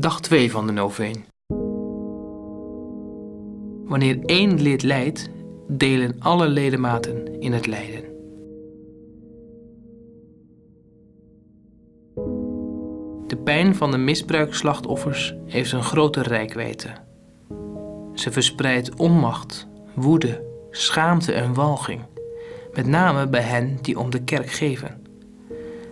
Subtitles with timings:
[0.00, 1.24] Dag 2 van de noveen.
[3.84, 5.30] Wanneer één lid lijdt,
[5.68, 8.04] delen alle ledematen in het lijden.
[13.26, 16.88] De pijn van de misbruikslachtoffers heeft een grote rijkwijde.
[18.14, 22.00] Ze verspreidt onmacht, woede, schaamte en walging,
[22.72, 25.02] met name bij hen die om de kerk geven.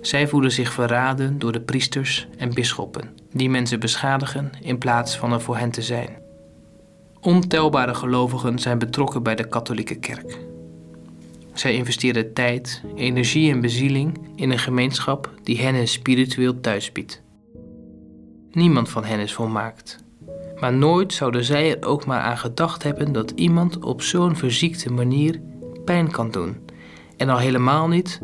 [0.00, 5.32] Zij voelen zich verraden door de priesters en bisschoppen, die mensen beschadigen in plaats van
[5.32, 6.16] er voor hen te zijn.
[7.20, 10.38] Ontelbare gelovigen zijn betrokken bij de katholieke kerk.
[11.52, 17.22] Zij investeren tijd, energie en bezieling in een gemeenschap die hen een spiritueel thuis biedt.
[18.50, 19.98] Niemand van hen is volmaakt.
[20.60, 24.92] Maar nooit zouden zij er ook maar aan gedacht hebben dat iemand op zo'n verziekte
[24.92, 25.40] manier
[25.84, 26.56] pijn kan doen.
[27.16, 28.20] En al helemaal niet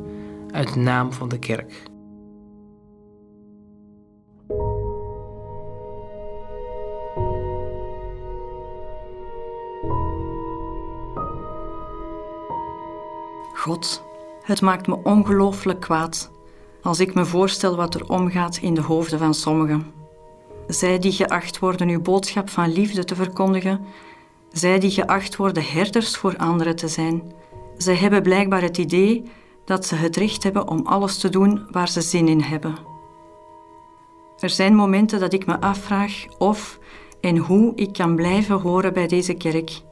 [0.50, 1.82] uit naam van de kerk.
[13.65, 14.02] God,
[14.43, 16.30] het maakt me ongelooflijk kwaad
[16.82, 19.93] als ik me voorstel wat er omgaat in de hoofden van sommigen.
[20.66, 23.85] Zij die geacht worden uw boodschap van liefde te verkondigen,
[24.52, 27.32] zij die geacht worden herders voor anderen te zijn.
[27.76, 29.30] Zij hebben blijkbaar het idee
[29.65, 32.76] dat ze het recht hebben om alles te doen waar ze zin in hebben.
[34.38, 36.79] Er zijn momenten dat ik me afvraag of
[37.20, 39.82] en hoe ik kan blijven horen bij deze kerk.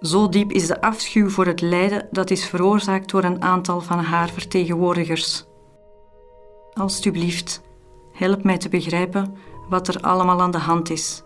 [0.00, 3.98] Zo diep is de afschuw voor het lijden dat is veroorzaakt door een aantal van
[3.98, 5.46] haar vertegenwoordigers.
[6.72, 7.62] Alsjeblieft,
[8.12, 9.36] help mij te begrijpen
[9.68, 11.22] wat er allemaal aan de hand is,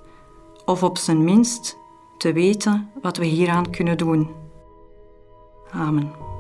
[0.65, 1.79] of op zijn minst
[2.19, 4.31] te weten wat we hieraan kunnen doen.
[5.71, 6.32] Amen.